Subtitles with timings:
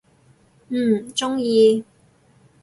[0.69, 1.85] 嗯，中意！